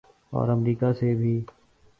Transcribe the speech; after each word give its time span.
اور 0.33 0.49
امریکہ 0.49 0.91
سے 0.93 1.13
بھی۔ 1.15 1.39